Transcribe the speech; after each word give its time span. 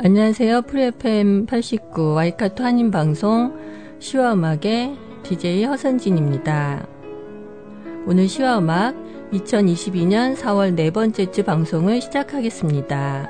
안녕하세요. 0.00 0.62
프리FM 0.62 1.46
89 1.46 2.14
와이카토 2.14 2.62
한인방송 2.62 3.98
시와 3.98 4.34
음악의 4.34 4.96
DJ 5.24 5.64
허선진입니다. 5.64 6.86
오늘 8.06 8.28
시와 8.28 8.58
음악 8.58 8.94
2022년 9.32 10.36
4월 10.36 10.74
네 10.74 10.92
번째 10.92 11.32
주 11.32 11.42
방송을 11.42 12.00
시작하겠습니다. 12.00 13.28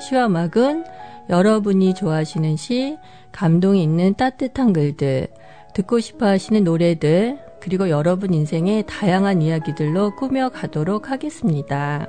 시와 0.00 0.28
음악은 0.28 0.84
여러분이 1.28 1.92
좋아하시는 1.92 2.56
시, 2.56 2.96
감동이 3.30 3.82
있는 3.82 4.14
따뜻한 4.14 4.72
글들, 4.72 5.28
듣고 5.74 6.00
싶어 6.00 6.24
하시는 6.28 6.64
노래들, 6.64 7.40
그리고 7.60 7.90
여러분 7.90 8.32
인생의 8.32 8.84
다양한 8.86 9.42
이야기들로 9.42 10.16
꾸며가도록 10.16 11.10
하겠습니다. 11.10 12.08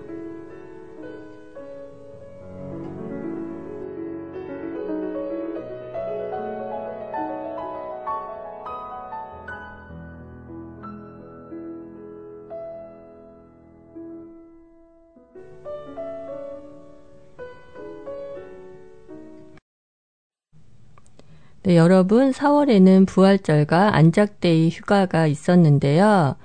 네, 21.63 21.77
여러분 21.77 22.31
4월에는 22.31 23.05
부활절과 23.05 23.95
Anzac 23.95 24.41
Day 24.41 24.69
휴가가 24.69 25.27
있었는데요. 25.27 26.35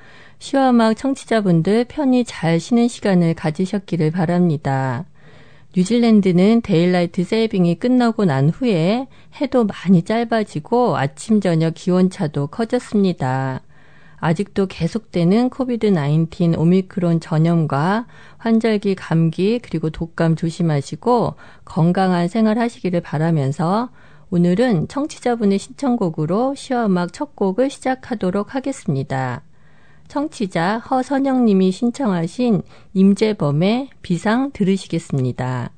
시와막 0.41 0.95
청취자분들 0.95 1.87
편히 1.89 2.23
잘 2.23 2.61
쉬는 2.61 2.87
시간을 2.87 3.33
가지셨기를 3.33 4.11
바랍니다. 4.11 5.07
뉴질랜드는 5.75 6.61
daylight 6.61 7.25
saving이 7.25 7.77
끝나고 7.79 8.27
난 8.27 8.51
후에 8.51 9.07
해도 9.41 9.65
많이 9.65 10.03
짧아지고 10.03 10.99
아침 10.99 11.41
저녁 11.41 11.73
기온차도 11.73 12.49
커졌습니다. 12.49 13.63
아직도 14.19 14.67
계속되는 14.67 15.49
Covid 15.49 15.95
19 15.95 16.57
오미크론 16.59 17.21
전염과 17.21 18.07
환절기 18.37 18.95
감기 18.97 19.61
그리고 19.61 19.89
독감 19.89 20.37
조심하시고 20.37 21.37
건강한 21.65 22.29
생활 22.29 22.59
하시기를 22.59 23.01
바라면서 23.01 23.89
오늘은 24.31 24.89
청취자분의 24.89 25.59
신청곡으로 25.59 26.57
시화음악 26.57 27.13
첫 27.13 27.37
곡을 27.37 27.71
시작하도록 27.71 28.57
하겠습니다. 28.57 29.43
청취자 30.09 30.79
허선영님이 30.79 31.71
신청하신 31.71 32.63
임재범의 32.95 33.91
비상 34.03 34.51
들으시겠습니다. 34.53 35.71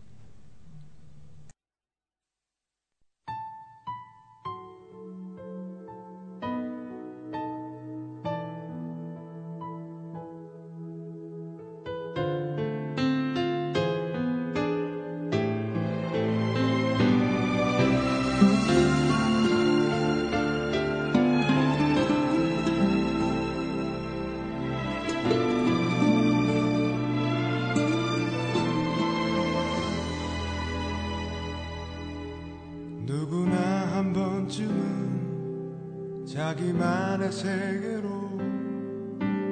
자기만의 36.48 37.30
세계로 37.30 38.08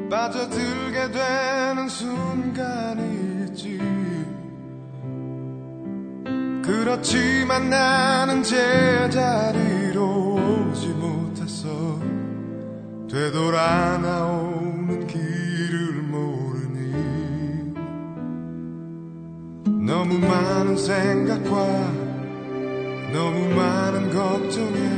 빠져들게 0.09 1.11
되는 1.11 1.89
순간이 1.91 3.49
있지. 3.51 3.79
그렇지만 6.65 7.69
나는 7.69 8.43
제자리로 8.43 9.99
오지 10.71 10.89
못했어 10.89 12.01
되돌아 13.11 13.99
나오는 13.99 15.07
길을 15.07 16.03
모르니. 16.03 17.75
너무 19.87 20.19
많은 20.19 20.79
생각과 20.79 21.93
너무 23.13 23.55
많은 23.55 24.11
걱정에 24.11 24.96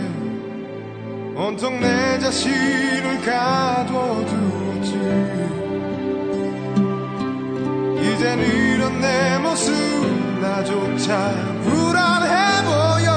온통 1.38 1.78
내 1.78 2.18
자신을 2.18 3.20
가둬두었지. 3.20 4.90
이젠 8.02 8.40
이런 8.40 9.00
내 9.00 9.38
모습 9.38 9.72
나조차 10.40 11.30
불안해 11.62 12.64
보여. 12.64 13.08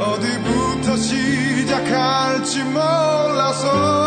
어디부터 0.00 0.96
시작할지 0.96 2.64
몰라서 2.64 3.97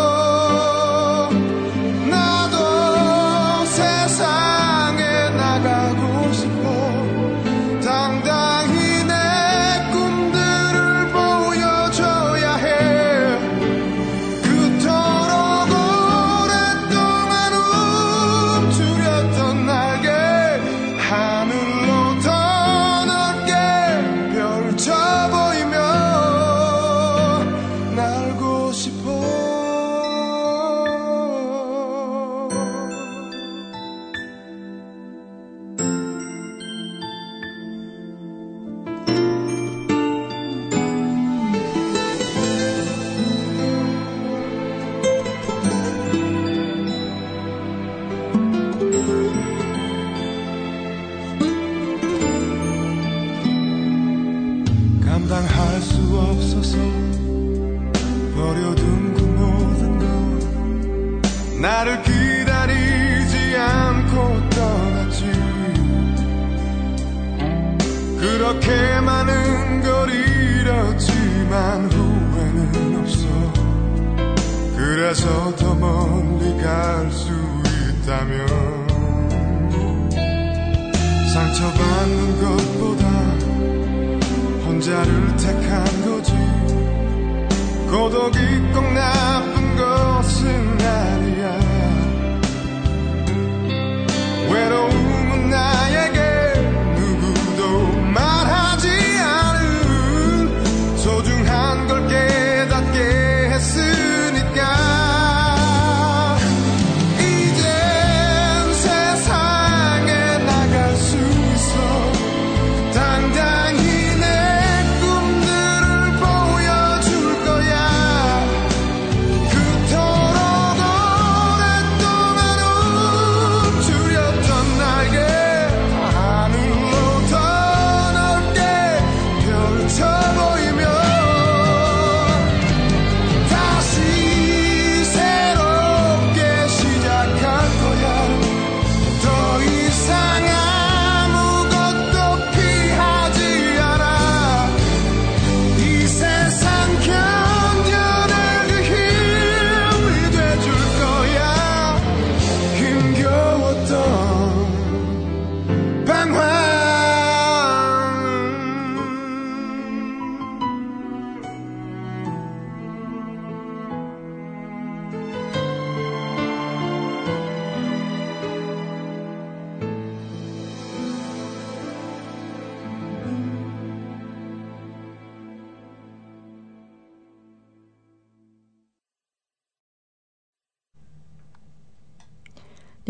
고독이 87.92 88.38
꼭 88.74 88.94
나 88.94 89.21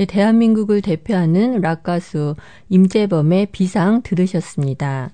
대한민국을 0.05 0.81
대표하는 0.81 1.61
락 1.61 1.83
가수 1.83 2.35
임재범의 2.69 3.47
비상 3.51 4.01
들으셨습니다. 4.01 5.11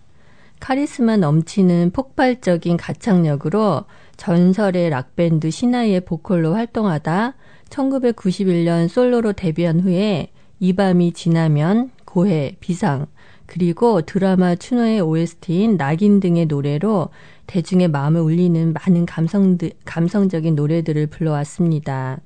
카리스마 0.60 1.18
넘치는 1.18 1.92
폭발적인 1.94 2.78
가창력으로 2.78 3.86
전설의 4.18 4.90
락밴드 4.90 5.52
신화의 5.52 6.02
보컬로 6.02 6.56
활동하다 6.56 7.36
1991년 7.70 8.88
솔로로 8.88 9.34
데뷔한 9.34 9.82
후에 9.82 10.32
이 10.60 10.74
밤이 10.74 11.14
지나면 11.14 11.92
고해, 12.06 12.56
비상, 12.60 13.06
그리고 13.46 14.02
드라마 14.02 14.56
추노의 14.56 15.02
OST인 15.02 15.78
낙인 15.78 16.20
등의 16.20 16.48
노래로 16.48 17.10
대중의 17.46 17.90
마음을 17.90 18.22
울리는 18.22 18.74
많은 18.74 19.06
감성, 19.06 19.58
감성적인 19.86 20.56
노래들을 20.56 21.08
불러왔습니다. 21.08 22.20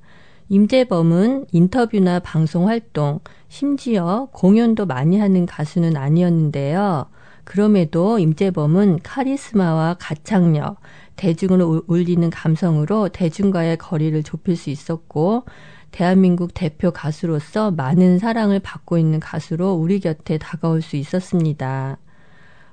임재범은 0.52 1.46
인터뷰나 1.50 2.18
방송 2.18 2.68
활동, 2.68 3.20
심지어 3.48 4.28
공연도 4.32 4.84
많이 4.84 5.18
하는 5.18 5.46
가수는 5.46 5.96
아니었는데요. 5.96 7.06
그럼에도 7.44 8.18
임재범은 8.18 8.98
카리스마와 9.02 9.96
가창력, 9.98 10.76
대중을 11.16 11.84
울리는 11.86 12.28
감성으로 12.28 13.08
대중과의 13.08 13.78
거리를 13.78 14.22
좁힐 14.22 14.54
수 14.54 14.68
있었고, 14.68 15.44
대한민국 15.90 16.52
대표 16.52 16.90
가수로서 16.90 17.70
많은 17.70 18.18
사랑을 18.18 18.60
받고 18.60 18.98
있는 18.98 19.20
가수로 19.20 19.72
우리 19.72 20.00
곁에 20.00 20.36
다가올 20.36 20.82
수 20.82 20.96
있었습니다. 20.96 21.96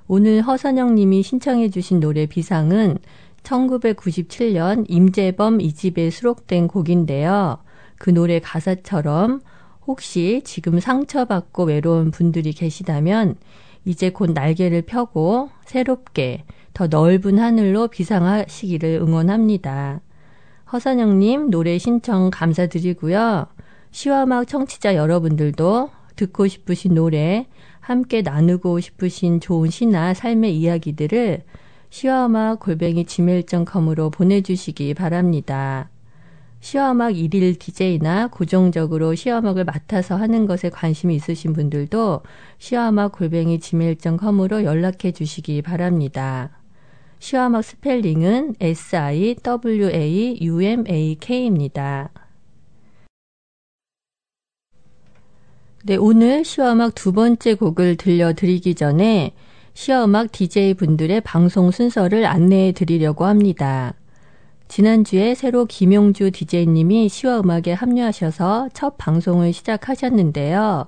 오늘 0.06 0.42
허선영 0.42 0.96
님이 0.96 1.22
신청해 1.22 1.70
주신 1.70 1.98
노래 1.98 2.26
비상은 2.26 2.98
1997년 3.42 4.84
임재범 4.86 5.62
이집에 5.62 6.10
수록된 6.10 6.68
곡인데요. 6.68 7.56
그 8.00 8.08
노래 8.08 8.40
가사처럼 8.40 9.42
혹시 9.86 10.40
지금 10.42 10.80
상처받고 10.80 11.64
외로운 11.64 12.10
분들이 12.10 12.52
계시다면 12.52 13.36
이제 13.84 14.08
곧 14.08 14.32
날개를 14.32 14.82
펴고 14.82 15.50
새롭게 15.66 16.44
더 16.72 16.86
넓은 16.86 17.38
하늘로 17.38 17.88
비상하시기를 17.88 19.00
응원합니다. 19.02 20.00
허선영님 20.72 21.50
노래 21.50 21.76
신청 21.76 22.30
감사드리고요. 22.30 23.46
시와막 23.90 24.48
청취자 24.48 24.94
여러분들도 24.94 25.90
듣고 26.16 26.46
싶으신 26.46 26.94
노래, 26.94 27.48
함께 27.80 28.22
나누고 28.22 28.80
싶으신 28.80 29.40
좋은 29.40 29.68
시나 29.68 30.14
삶의 30.14 30.56
이야기들을 30.56 31.42
시와막 31.90 32.60
골뱅이 32.60 33.04
지메일.com으로 33.04 34.08
보내주시기 34.08 34.94
바랍니다. 34.94 35.90
시와막 36.60 37.16
일일 37.16 37.58
DJ나 37.58 38.28
고정적으로 38.28 39.14
시와막을 39.14 39.64
맡아서 39.64 40.16
하는 40.16 40.46
것에 40.46 40.68
관심이 40.70 41.14
있으신 41.14 41.52
분들도 41.52 42.22
시와막 42.58 43.12
골뱅이 43.12 43.58
지메일.com으로 43.60 44.64
연락해 44.64 45.12
주시기 45.12 45.62
바랍니다. 45.62 46.50
시와막 47.18 47.64
스펠링은 47.64 48.56
S-I-W-A-U-M-A-K입니다. 48.60 49.40
네, 55.82 55.96
오늘 55.96 56.44
시와막 56.44 56.94
두 56.94 57.12
번째 57.12 57.54
곡을 57.54 57.96
들려드리기 57.96 58.74
전에 58.74 59.32
시와음악 59.72 60.30
DJ 60.30 60.74
분들의 60.74 61.22
방송 61.22 61.70
순서를 61.70 62.26
안내해 62.26 62.72
드리려고 62.72 63.24
합니다. 63.24 63.94
지난주에 64.70 65.34
새로 65.34 65.64
김용주 65.64 66.30
DJ님이 66.30 67.08
시와 67.08 67.40
음악에 67.40 67.72
합류하셔서 67.72 68.68
첫 68.72 68.96
방송을 68.98 69.52
시작하셨는데요. 69.52 70.86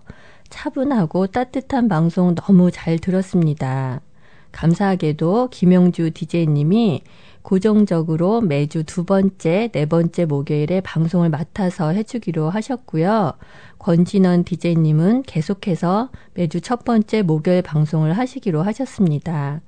차분하고 0.50 1.26
따뜻한 1.26 1.88
방송 1.88 2.36
너무 2.36 2.70
잘 2.70 3.00
들었습니다. 3.00 4.00
감사하게도 4.52 5.48
김용주 5.50 6.12
DJ님이 6.12 7.02
고정적으로 7.42 8.40
매주 8.40 8.84
두 8.84 9.04
번째, 9.04 9.70
네 9.72 9.86
번째 9.86 10.26
목요일에 10.26 10.80
방송을 10.82 11.28
맡아서 11.30 11.90
해주기로 11.90 12.50
하셨고요. 12.50 13.32
권진원 13.80 14.44
DJ님은 14.44 15.24
계속해서 15.24 16.10
매주 16.34 16.60
첫 16.60 16.84
번째 16.84 17.22
목요일 17.22 17.62
방송을 17.62 18.12
하시기로 18.16 18.62
하셨습니다. 18.62 19.60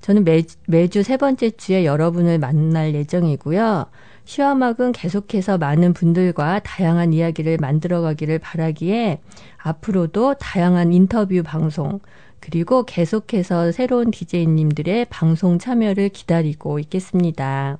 저는 0.00 0.24
매, 0.24 0.42
매주 0.66 1.02
세 1.02 1.16
번째 1.16 1.50
주에 1.50 1.84
여러분을 1.84 2.38
만날 2.38 2.94
예정이고요. 2.94 3.86
시화막은 4.24 4.92
계속해서 4.92 5.58
많은 5.58 5.92
분들과 5.92 6.60
다양한 6.60 7.12
이야기를 7.12 7.58
만들어가기를 7.60 8.38
바라기에 8.38 9.20
앞으로도 9.58 10.34
다양한 10.34 10.92
인터뷰 10.92 11.42
방송, 11.42 12.00
그리고 12.38 12.84
계속해서 12.84 13.72
새로운 13.72 14.10
DJ님들의 14.10 15.06
방송 15.10 15.58
참여를 15.58 16.08
기다리고 16.08 16.78
있겠습니다. 16.78 17.78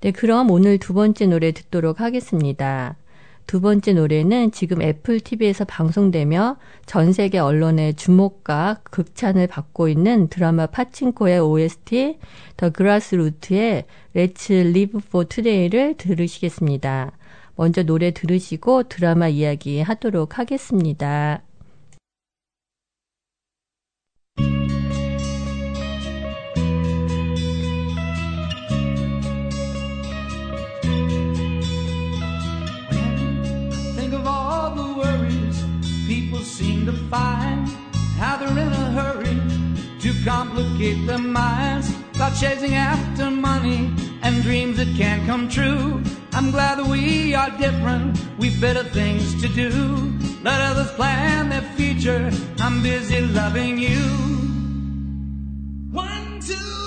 네, 0.00 0.10
그럼 0.10 0.50
오늘 0.50 0.78
두 0.78 0.94
번째 0.94 1.26
노래 1.26 1.52
듣도록 1.52 2.00
하겠습니다. 2.00 2.96
두 3.46 3.60
번째 3.60 3.92
노래는 3.92 4.50
지금 4.52 4.80
애플 4.80 5.20
TV에서 5.20 5.64
방송되며 5.64 6.56
전 6.86 7.12
세계 7.12 7.38
언론의 7.38 7.94
주목과 7.94 8.80
극찬을 8.84 9.46
받고 9.46 9.88
있는 9.88 10.28
드라마 10.28 10.66
파친코의 10.66 11.40
OST 11.40 12.18
더 12.56 12.70
그라스루트의 12.70 13.84
Let's 14.16 14.50
Live 14.50 15.00
for 15.06 15.26
Today를 15.26 15.96
들으시겠습니다. 15.96 17.12
먼저 17.56 17.82
노래 17.82 18.12
들으시고 18.12 18.84
드라마 18.84 19.28
이야기 19.28 19.80
하도록 19.80 20.38
하겠습니다. 20.38 21.42
to 36.86 36.92
find 37.08 37.68
how 38.18 38.36
they're 38.36 38.48
in 38.50 38.72
a 38.72 38.90
hurry 38.92 39.38
to 40.00 40.12
complicate 40.24 41.06
their 41.06 41.18
minds 41.18 41.90
by 42.18 42.30
chasing 42.30 42.74
after 42.74 43.30
money 43.30 43.92
and 44.22 44.42
dreams 44.42 44.76
that 44.76 44.88
can't 44.96 45.24
come 45.26 45.48
true. 45.48 46.02
I'm 46.32 46.50
glad 46.50 46.78
that 46.78 46.86
we 46.86 47.34
are 47.34 47.50
different. 47.58 48.18
We've 48.38 48.60
better 48.60 48.84
things 48.84 49.40
to 49.42 49.48
do. 49.48 49.70
Let 50.42 50.60
others 50.60 50.90
plan 50.92 51.50
their 51.50 51.62
future. 51.76 52.30
I'm 52.58 52.82
busy 52.82 53.20
loving 53.20 53.78
you. 53.78 54.02
One, 55.92 56.40
two. 56.40 56.81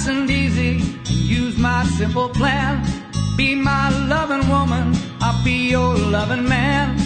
Nice 0.00 0.08
and 0.08 0.30
easy 0.30 0.78
and 0.78 1.08
use 1.08 1.58
my 1.58 1.84
simple 1.98 2.28
plan. 2.28 2.82
Be 3.36 3.54
my 3.54 3.90
loving 4.06 4.48
woman, 4.48 4.94
I'll 5.20 5.44
be 5.44 5.70
your 5.70 5.94
loving 5.94 6.48
man. 6.48 6.96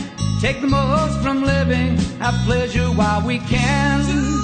Take 0.40 0.60
the 0.60 0.68
most 0.68 1.20
from 1.20 1.42
living, 1.42 1.96
have 2.20 2.34
pleasure 2.44 2.86
while 2.86 3.26
we 3.26 3.38
can. 3.38 4.43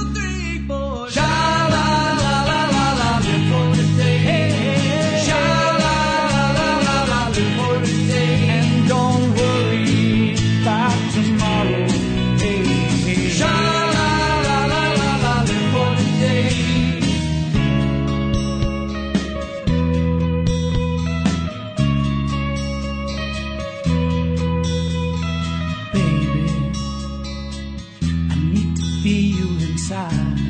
Inside 29.90 30.50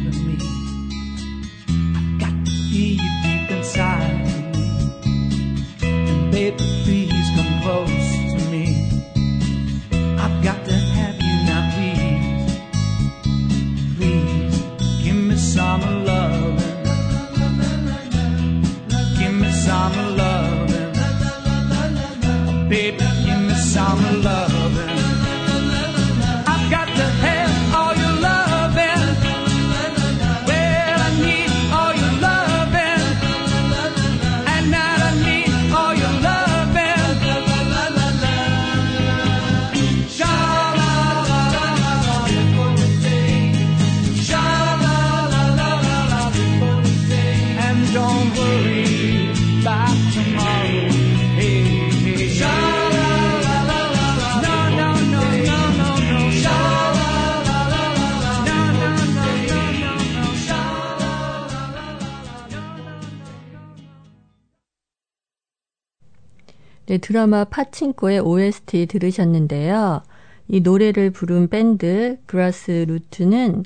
네, 66.90 66.99
드라마 66.99 67.44
파친코의 67.44 68.18
OST 68.18 68.87
들으셨는데요. 68.87 70.02
이 70.49 70.59
노래를 70.59 71.12
부른 71.12 71.47
밴드 71.47 72.18
그라스 72.26 72.85
루트는 72.88 73.62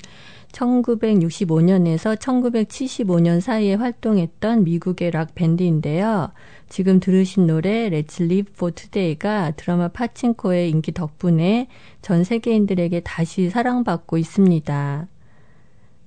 1965년에서 0.51 2.19
1975년 2.19 3.41
사이에 3.41 3.73
활동했던 3.73 4.63
미국의 4.63 5.09
락 5.09 5.33
밴드인데요. 5.33 6.33
지금 6.69 6.99
들으신 6.99 7.47
노래 7.47 7.89
Let's 7.89 8.21
Live 8.21 8.53
for 8.53 8.71
Today가 8.71 9.53
드라마 9.55 9.87
파친코의 9.87 10.69
인기 10.69 10.91
덕분에 10.91 11.67
전 12.03 12.23
세계인들에게 12.23 12.99
다시 12.99 13.49
사랑받고 13.49 14.19
있습니다. 14.19 15.07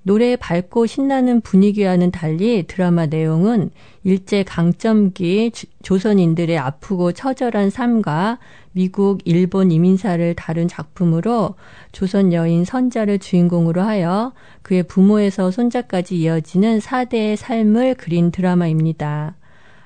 노래의 0.08 0.38
밝고 0.38 0.86
신나는 0.86 1.42
분위기와는 1.42 2.12
달리 2.12 2.62
드라마 2.66 3.04
내용은 3.04 3.70
일제 4.04 4.42
강점기 4.42 5.50
주- 5.50 5.66
조선인들의 5.82 6.56
아프고 6.56 7.12
처절한 7.12 7.68
삶과 7.68 8.38
미국, 8.72 9.20
일본 9.26 9.70
이민사를 9.70 10.34
다룬 10.34 10.66
작품으로 10.66 11.56
조선 11.92 12.32
여인 12.32 12.64
선자를 12.64 13.18
주인공으로 13.18 13.82
하여 13.82 14.32
그의 14.62 14.84
부모에서 14.84 15.50
손자까지 15.50 16.16
이어지는 16.16 16.78
4대의 16.78 17.36
삶을 17.36 17.96
그린 17.96 18.30
드라마입니다. 18.30 19.34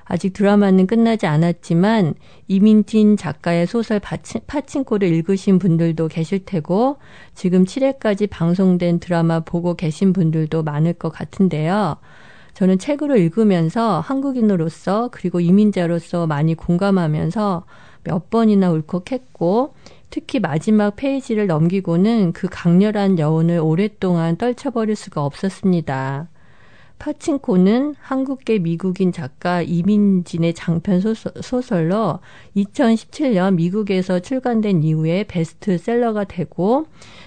아직 0.05 0.33
드라마는 0.33 0.87
끝나지 0.87 1.25
않았지만 1.25 2.13
이민진 2.47 3.17
작가의 3.17 3.67
소설 3.67 3.99
파친, 3.99 4.41
파친코를 4.47 5.07
읽으신 5.07 5.59
분들도 5.59 6.07
계실 6.07 6.45
테고 6.45 6.97
지금 7.33 7.65
7회까지 7.65 8.29
방송된 8.29 8.99
드라마 8.99 9.39
보고 9.39 9.75
계신 9.75 10.13
분들도 10.13 10.63
많을 10.63 10.93
것 10.93 11.09
같은데요. 11.09 11.97
저는 12.53 12.77
책으로 12.77 13.17
읽으면서 13.17 13.99
한국인으로서 14.01 15.09
그리고 15.11 15.39
이민자로서 15.39 16.27
많이 16.27 16.53
공감하면서 16.53 17.65
몇 18.03 18.29
번이나 18.29 18.69
울컥했고 18.71 19.73
특히 20.09 20.39
마지막 20.39 20.95
페이지를 20.95 21.47
넘기고는 21.47 22.33
그 22.33 22.47
강렬한 22.51 23.17
여운을 23.17 23.59
오랫동안 23.59 24.35
떨쳐버릴 24.37 24.95
수가 24.95 25.25
없었습니다. 25.25 26.27
파친코는 27.03 27.95
한국계 27.99 28.59
미국인 28.59 29.11
작가 29.11 29.61
이민진의 29.61 30.53
장편 30.53 31.01
소설, 31.01 31.33
소설 31.41 31.91
로 31.91 32.19
2017년 32.55 33.55
미국에서 33.55 34.21
출간된 34.21 34.83
이후에 34.83 35.25
베스트셀러가 35.25 36.23
되고 36.23 36.85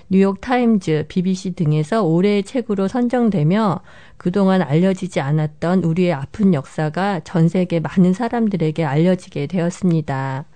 뉴욕 0.09 0.41
타임즈, 0.41 1.05
BBC 1.09 1.57
등에서 1.57 2.05
올해의 2.05 2.45
책으로 2.45 2.89
선정되며 2.89 3.83
그동안 4.17 4.63
알려지지 4.63 5.21
않았던 5.21 5.85
우리의 5.85 6.15
아픈 6.15 6.55
역사가 6.55 7.21
전 7.21 7.51
세계 7.51 7.79
많은 7.79 8.15
사람들에게 8.15 8.83
알려지게 8.83 9.47
되었습니다. 9.47 10.47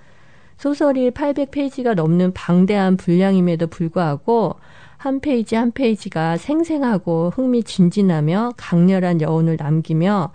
소설이 0.56 1.10
800페이지가 1.10 1.94
넘는 1.94 2.32
방대한 2.32 2.96
분량임에도 2.96 3.66
불구하고 3.66 4.56
한 5.00 5.20
페이지 5.20 5.56
한 5.56 5.72
페이지가 5.72 6.36
생생하고 6.36 7.32
흥미진진하며 7.34 8.52
강렬한 8.58 9.22
여운을 9.22 9.56
남기며 9.58 10.30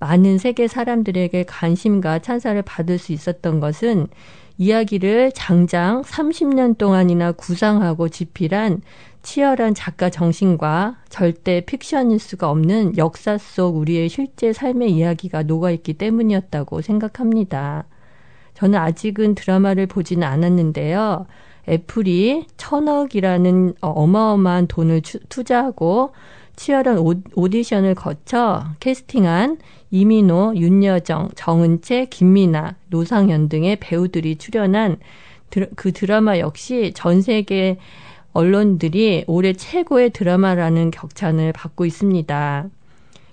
많은 0.00 0.36
세계 0.36 0.68
사람들에게 0.68 1.44
관심과 1.44 2.18
찬사를 2.18 2.60
받을 2.60 2.98
수 2.98 3.14
있었던 3.14 3.58
것은 3.58 4.08
이야기를 4.58 5.32
장장 5.32 6.02
30년 6.02 6.76
동안이나 6.76 7.32
구상하고 7.32 8.10
집필한 8.10 8.82
치열한 9.22 9.72
작가 9.72 10.10
정신과 10.10 10.98
절대 11.08 11.62
픽션일 11.62 12.18
수가 12.18 12.50
없는 12.50 12.98
역사 12.98 13.38
속 13.38 13.78
우리의 13.78 14.10
실제 14.10 14.52
삶의 14.52 14.92
이야기가 14.92 15.44
녹아있기 15.44 15.94
때문이었다고 15.94 16.82
생각합니다. 16.82 17.86
저는 18.52 18.78
아직은 18.78 19.36
드라마를 19.36 19.86
보지는 19.86 20.28
않았는데요. 20.28 21.24
애플이 21.68 22.46
천억이라는 22.56 23.74
어마어마한 23.80 24.66
돈을 24.66 25.02
추, 25.02 25.18
투자하고 25.28 26.12
치열한 26.56 26.98
오, 26.98 27.14
오디션을 27.34 27.94
거쳐 27.94 28.64
캐스팅한 28.80 29.58
이민호, 29.90 30.54
윤여정, 30.56 31.30
정은채, 31.34 32.06
김미나, 32.06 32.76
노상현 32.88 33.48
등의 33.48 33.76
배우들이 33.76 34.36
출연한 34.36 34.98
드, 35.50 35.68
그 35.76 35.92
드라마 35.92 36.38
역시 36.38 36.92
전 36.94 37.20
세계 37.20 37.76
언론들이 38.32 39.24
올해 39.26 39.52
최고의 39.52 40.10
드라마라는 40.10 40.90
격찬을 40.90 41.52
받고 41.52 41.84
있습니다. 41.84 42.70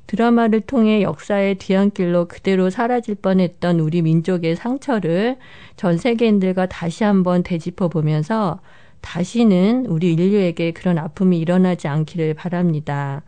드라마를 0.09 0.61
통해 0.61 1.03
역사의 1.03 1.55
뒤안길로 1.59 2.27
그대로 2.27 2.71
사라질 2.71 3.13
뻔했던 3.13 3.79
우리 3.79 4.01
민족의 4.01 4.55
상처를 4.55 5.37
전 5.75 5.99
세계인들과 5.99 6.65
다시 6.65 7.03
한번 7.03 7.43
되짚어 7.43 7.89
보면서 7.89 8.59
다시는 9.01 9.85
우리 9.85 10.13
인류에게 10.13 10.71
그런 10.71 10.97
아픔이 10.97 11.37
일어나지 11.37 11.87
않기를 11.87 12.33
바랍니다. 12.33 13.21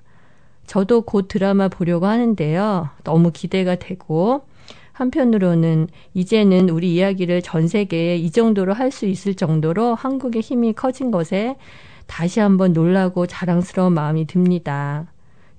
저도 0.65 1.01
곧 1.01 1.27
드라마 1.27 1.67
보려고 1.67 2.07
하는데요. 2.07 2.89
너무 3.03 3.31
기대가 3.31 3.75
되고 3.75 4.41
한편으로는 4.93 5.87
이제는 6.15 6.69
우리 6.69 6.95
이야기를 6.95 7.43
전 7.43 7.67
세계에 7.67 8.17
이 8.17 8.31
정도로 8.31 8.73
할 8.73 8.89
수 8.89 9.05
있을 9.05 9.35
정도로 9.35 9.93
한국의 9.93 10.41
힘이 10.41 10.73
커진 10.73 11.11
것에 11.11 11.57
다시 12.07 12.39
한번 12.39 12.73
놀라고 12.73 13.27
자랑스러운 13.27 13.93
마음이 13.93 14.25
듭니다. 14.25 15.10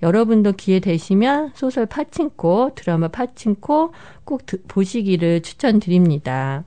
여러분도 0.03 0.53
기회 0.53 0.81
되시면 0.81 1.53
소설 1.55 1.87
파친코, 1.87 2.73
드라마 2.75 3.09
파친코 3.09 3.93
꼭 4.25 4.43
보시기를 4.69 5.43
추천드립니다. 5.43 6.65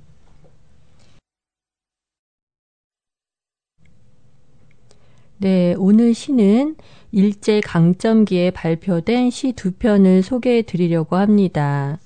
네, 5.37 5.75
오늘 5.77 6.13
시는 6.13 6.75
일제 7.11 7.59
강점기에 7.61 8.51
발표된 8.51 9.29
시 9.31 9.51
두 9.53 9.71
편을 9.71 10.23
소개해 10.23 10.61
드리려고 10.61 11.17
합니다. 11.17 11.99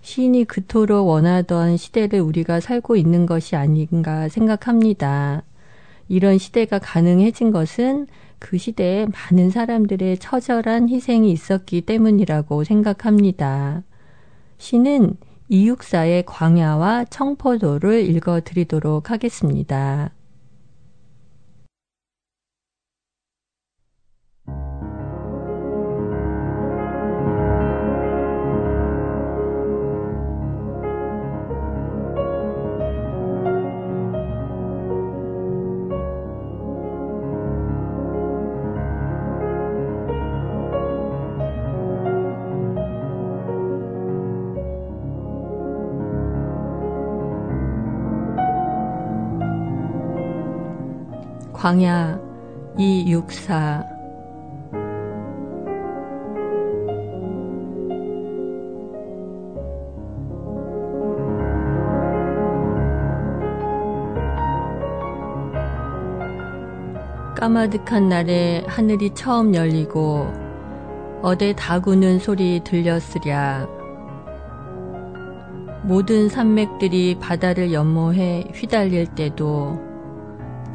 시인이 0.00 0.44
그토록 0.44 1.08
원하던 1.08 1.76
시대를 1.76 2.20
우리가 2.20 2.60
살고 2.60 2.96
있는 2.96 3.26
것이 3.26 3.56
아닌가 3.56 4.28
생각합니다. 4.28 5.42
이런 6.08 6.38
시대가 6.38 6.78
가능해진 6.78 7.50
것은 7.50 8.06
그 8.38 8.58
시대에 8.58 9.06
많은 9.06 9.50
사람들의 9.50 10.18
처절한 10.18 10.88
희생이 10.88 11.30
있었기 11.32 11.82
때문이라고 11.82 12.64
생각합니다. 12.64 13.82
시는 14.58 15.16
이육사의 15.48 16.24
광야와 16.26 17.04
청포도를 17.06 18.04
읽어 18.04 18.40
드리도록 18.42 19.10
하겠습니다. 19.10 20.10
광야 51.56 52.20
264 52.76 53.82
까마득한 67.34 68.10
날에 68.10 68.62
하늘이 68.66 69.14
처음 69.14 69.54
열리고 69.54 70.30
어대 71.22 71.54
다구는 71.54 72.18
소리 72.18 72.60
들렸으랴. 72.64 73.66
모든 75.84 76.28
산맥들이 76.28 77.18
바다를 77.18 77.72
연모해 77.72 78.48
휘달릴 78.54 79.06
때도 79.14 79.85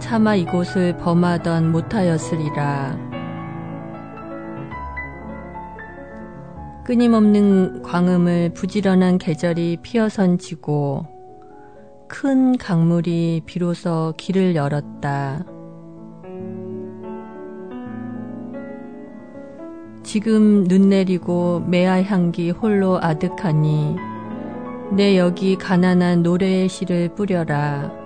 차마 0.02 0.36
이곳을 0.36 0.98
범하던 0.98 1.72
못하였으리라. 1.72 2.98
끊임없는 6.84 7.84
광음을 7.84 8.54
부지런한 8.54 9.20
계절이 9.20 9.78
피어선지고 9.82 11.06
큰 12.10 12.58
강물이 12.58 13.44
비로소 13.46 14.14
길을 14.18 14.56
열었다. 14.56 15.46
지금 20.04 20.68
눈 20.68 20.90
내리고 20.90 21.62
매화 21.68 22.02
향기 22.04 22.50
홀로 22.50 23.00
아득하니 23.00 23.96
내 24.98 25.18
여기 25.18 25.56
가난한 25.56 26.24
노래의 26.24 26.68
시를 26.68 27.16
뿌려라. 27.16 28.01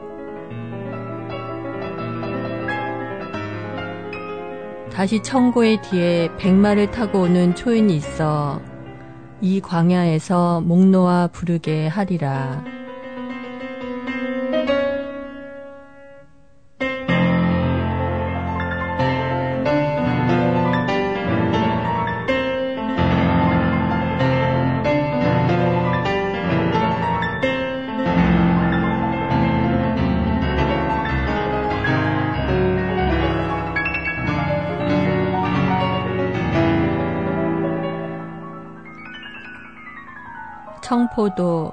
다시 4.96 5.22
청고의 5.22 5.82
뒤에 5.82 6.30
백마를 6.38 6.90
타고 6.90 7.24
오는 7.24 7.54
초인이 7.54 7.94
있어 7.98 8.62
이 9.42 9.60
광야에서 9.60 10.62
목 10.62 10.88
놓아 10.88 11.28
부르게 11.28 11.88
하리라. 11.88 12.75
포도 41.15 41.71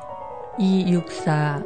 264 0.56 1.64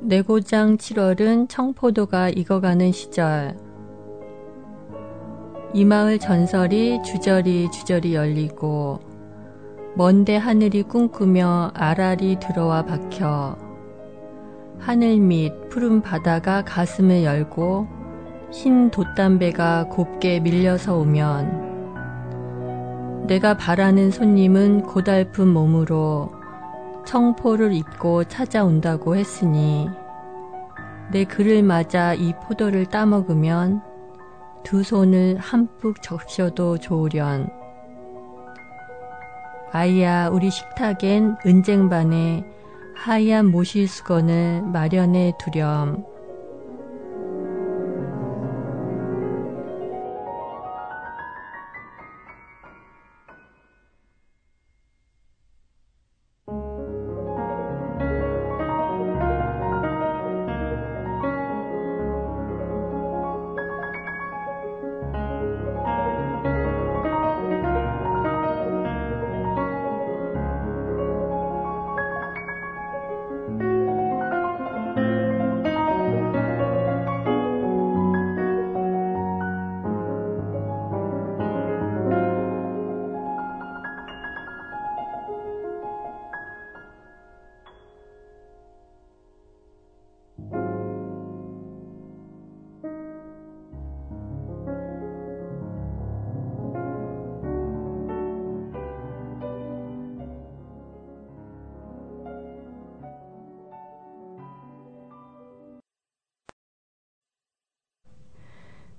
내고장 0.00 0.76
7월은 0.76 1.48
청포도가 1.48 2.30
익어가는 2.30 2.90
시절. 2.90 3.56
이 5.72 5.84
마을 5.84 6.18
전설이 6.18 7.04
주저리 7.04 7.70
주저리 7.70 8.16
열리고 8.16 8.98
먼데 9.94 10.36
하늘이 10.36 10.82
꿈꾸며 10.82 11.70
아랄이 11.72 12.40
들어와 12.40 12.84
박혀 12.84 13.56
하늘 14.80 15.18
밑 15.18 15.68
푸른 15.68 16.02
바다가 16.02 16.64
가슴을 16.64 17.22
열고 17.22 17.93
흰 18.54 18.88
돛담배가 18.88 19.88
곱게 19.88 20.38
밀려서 20.38 20.96
오면 20.96 21.74
내가 23.26 23.56
바라는 23.56 24.12
손님은 24.12 24.82
고달픈 24.82 25.48
몸으로 25.48 26.30
청포를 27.04 27.72
입고 27.72 28.22
찾아온다고 28.24 29.16
했으니 29.16 29.90
내 31.10 31.24
그를 31.24 31.64
맞아 31.64 32.14
이 32.14 32.32
포도를 32.44 32.86
따먹으면 32.86 33.82
두 34.62 34.84
손을 34.84 35.36
한뿍 35.38 36.00
적셔도 36.00 36.78
좋으련 36.78 37.50
아이야 39.72 40.28
우리 40.28 40.50
식탁엔 40.50 41.38
은쟁반에 41.44 42.46
하얀 42.94 43.46
모실 43.46 43.88
수건을 43.88 44.62
마련해 44.62 45.32
두렴. 45.40 46.13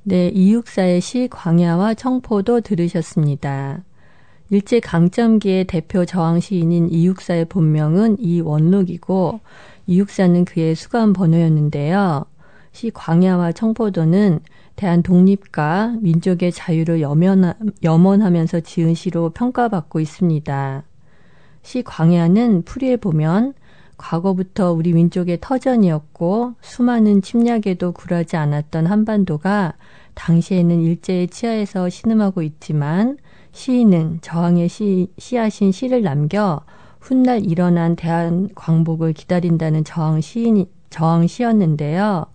네, 0.08 0.30
이육사의 0.30 1.02
시 1.02 1.28
광야와 1.32 1.96
청포도 1.96 2.62
들으셨습니다. 2.62 3.84
일제 4.52 4.80
강점기의 4.80 5.64
대표 5.66 6.06
저항 6.06 6.40
시인인 6.40 6.92
이육사의 6.92 7.46
본명은 7.46 8.20
이원록이고 8.20 9.40
이육사는 9.88 10.46
그의 10.46 10.76
수감 10.76 11.12
번호였는데요. 11.12 12.24
시 12.72 12.92
광야와 12.92 13.54
청포도는 13.54 14.42
대한 14.76 15.02
독립과 15.02 15.96
민족의 16.02 16.52
자유를 16.52 17.02
염원, 17.02 17.56
염원하면서 17.82 18.60
지은 18.60 18.94
시로 18.94 19.32
평가받고 19.32 20.00
있습니다. 20.00 20.84
시 21.64 21.82
광야는 21.82 22.62
풀이에 22.66 22.98
보면 22.98 23.56
과거부터 23.98 24.72
우리 24.74 24.94
민족의 24.94 25.40
터전이었고 25.42 26.56
수많은 26.62 27.22
침략에도 27.22 27.92
굴하지 27.92 28.38
않았던 28.38 28.88
한반도가 28.88 29.74
당시에는 30.14 30.82
일제의 30.82 31.28
치하에서 31.28 31.90
신음하고 31.90 32.42
있지만 32.42 33.18
시인은 33.52 34.20
저항의 34.22 34.70
시, 34.70 35.08
씨앗인 35.18 35.72
시를 35.72 36.02
남겨 36.02 36.62
훗날 37.00 37.46
일어난 37.46 37.96
대한 37.96 38.50
광복을 38.56 39.14
기다린다는 39.14 39.84
저항 39.84 40.22
시인 40.22 40.66
저항 40.90 41.28
시였는데요. 41.28 42.26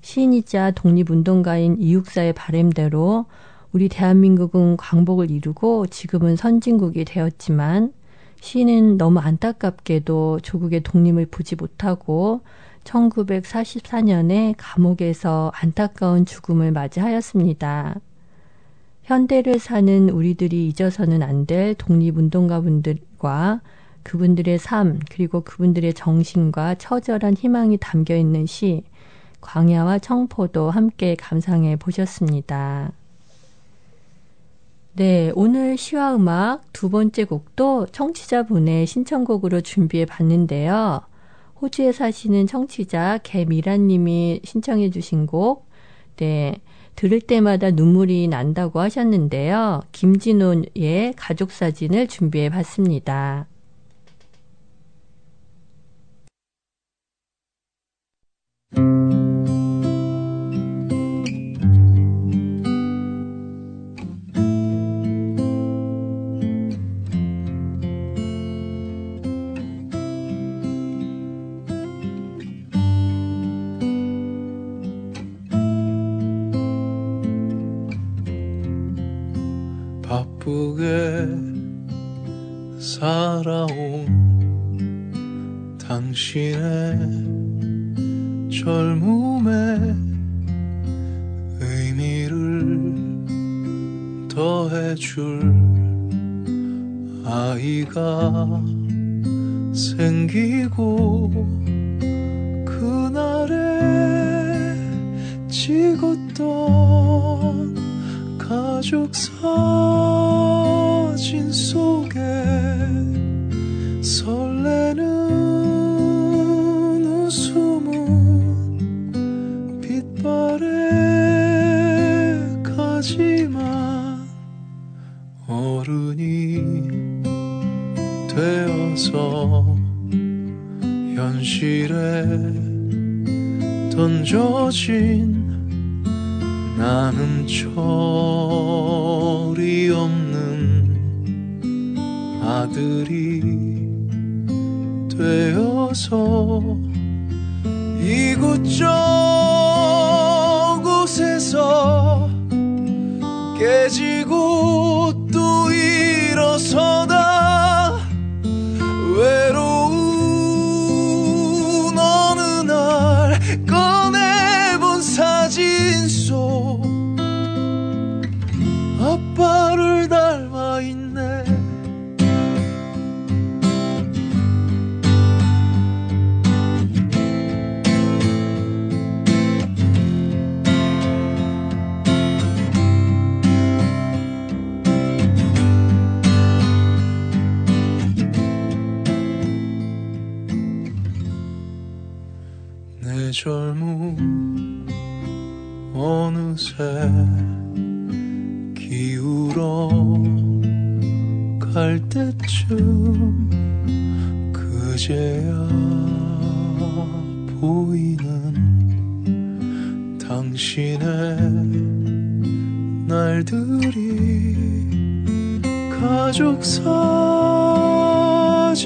시인이자 0.00 0.72
독립운동가인 0.72 1.76
이육사의 1.78 2.32
바램대로 2.32 3.26
우리 3.72 3.88
대한민국은 3.88 4.76
광복을 4.76 5.30
이루고 5.30 5.86
지금은 5.88 6.36
선진국이 6.36 7.04
되었지만 7.04 7.92
시인은 8.40 8.98
너무 8.98 9.18
안타깝게도 9.18 10.40
조국의 10.40 10.82
독립을 10.82 11.26
보지 11.26 11.56
못하고 11.56 12.42
1944년에 12.84 14.54
감옥에서 14.56 15.50
안타까운 15.54 16.24
죽음을 16.24 16.72
맞이하였습니다. 16.72 17.96
현대를 19.02 19.58
사는 19.58 20.10
우리들이 20.10 20.68
잊어서는 20.68 21.22
안 21.22 21.46
될 21.46 21.74
독립운동가분들과 21.74 23.60
그분들의 24.02 24.58
삶, 24.58 25.00
그리고 25.10 25.40
그분들의 25.42 25.94
정신과 25.94 26.76
처절한 26.76 27.34
희망이 27.34 27.76
담겨 27.78 28.16
있는 28.16 28.46
시, 28.46 28.84
광야와 29.40 29.98
청포도 30.00 30.70
함께 30.70 31.16
감상해 31.16 31.76
보셨습니다. 31.76 32.92
네, 34.96 35.30
오늘 35.34 35.76
시와 35.76 36.14
음악 36.16 36.72
두 36.72 36.88
번째 36.88 37.24
곡도 37.24 37.88
청취자분의 37.92 38.86
신청곡으로 38.86 39.60
준비해 39.60 40.06
봤는데요. 40.06 41.02
호주에 41.60 41.92
사시는 41.92 42.46
청취자 42.46 43.18
개미란님이 43.22 44.40
신청해 44.42 44.88
주신 44.88 45.26
곡, 45.26 45.68
네, 46.16 46.62
들을 46.94 47.20
때마다 47.20 47.72
눈물이 47.72 48.28
난다고 48.28 48.80
하셨는데요. 48.80 49.82
김진호의 49.92 51.12
가족 51.14 51.50
사진을 51.50 52.06
준비해 52.06 52.48
봤습니다. 52.48 53.48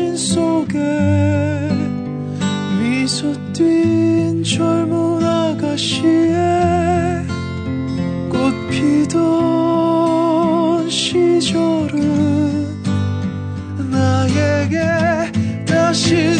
사진 0.00 0.16
속에 0.16 0.78
미소 2.80 3.34
띈 3.52 4.42
젊은 4.42 5.22
아가씨의 5.22 6.32
꽃 8.30 8.68
피던 8.70 9.18
시절은 10.88 11.98
나에게 13.90 14.78
다시 15.66 16.39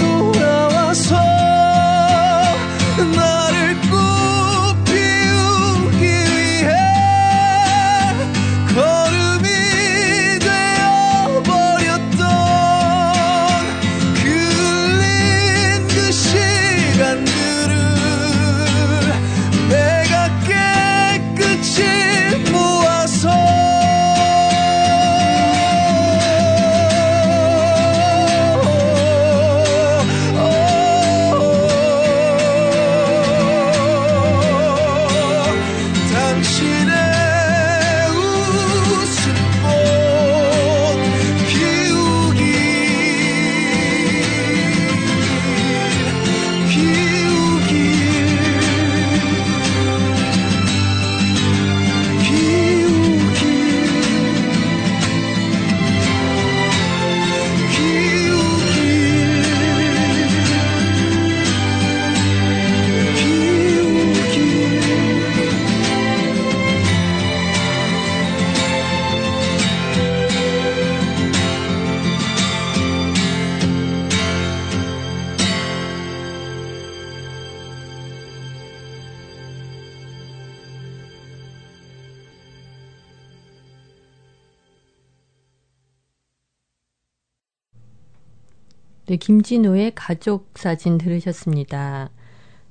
네, 89.11 89.17
김진호의 89.17 89.91
가족 89.97 90.53
사진 90.55 90.97
들으셨습니다. 90.97 92.11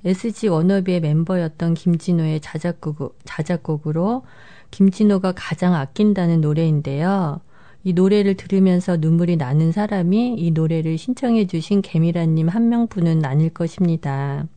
SG 0.06 0.48
워너비의 0.48 1.02
멤버였던 1.02 1.74
김진호의 1.74 2.40
자작곡, 2.40 3.20
자작곡으로 3.26 4.24
김진호가 4.72 5.34
가장 5.36 5.76
아낀다는 5.76 6.40
노래인데요. 6.40 7.42
이 7.84 7.92
노래를 7.92 8.36
들으면서 8.36 8.96
눈물이 8.96 9.36
나는 9.36 9.74
사람이 9.74 10.36
이 10.38 10.52
노래를 10.52 10.98
신청해 10.98 11.48
주신 11.48 11.82
개미라님 11.82 12.48
한 12.48 12.70
명분은 12.70 13.26
아닐 13.26 13.50
것입니다. 13.50 14.48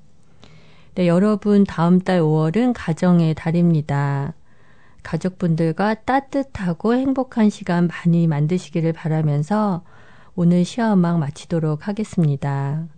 네, 0.94 1.08
여러분 1.08 1.64
다음 1.64 1.98
달 1.98 2.20
5월은 2.20 2.74
가정의 2.76 3.34
달입니다. 3.34 4.34
가족분들과 5.02 5.94
따뜻하고 5.94 6.94
행복한 6.94 7.50
시간 7.50 7.88
많이 7.88 8.28
만드시기를 8.28 8.92
바라면서 8.92 9.82
오늘 10.34 10.64
시화음악 10.64 11.18
마치도록 11.18 11.88
하겠습니다. 11.88 12.88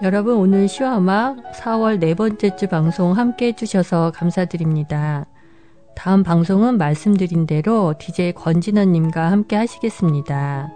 여러분 0.00 0.36
오늘 0.36 0.68
시화음악 0.68 1.52
4월 1.52 1.98
네 1.98 2.14
번째 2.14 2.54
주 2.54 2.68
방송 2.68 3.16
함께 3.16 3.48
해주셔서 3.48 4.12
감사드립니다. 4.14 5.26
다음 5.98 6.22
방송은 6.22 6.78
말씀드린 6.78 7.44
대로 7.44 7.92
DJ 7.98 8.32
권진원님과 8.34 9.32
함께 9.32 9.56
하시겠습니다. 9.56 10.72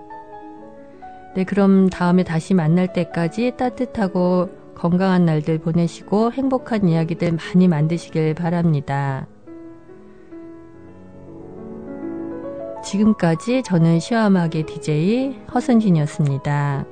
네, 1.37 1.45
그럼 1.45 1.89
다음에 1.89 2.25
다시 2.25 2.55
만날 2.55 2.93
때까지 2.93 3.53
따뜻하고 3.57 4.51
건강한 4.75 5.25
날들 5.25 5.59
보내시고 5.59 6.33
행복한 6.33 6.89
이야기들 6.89 7.37
많이 7.37 7.69
만드시길 7.69 8.35
바랍니다. 8.35 9.29
지금까지 12.85 13.63
저는 13.63 14.01
시화음악의 14.01 14.67
DJ 14.67 15.39
허선진이었습니다. 15.55 16.92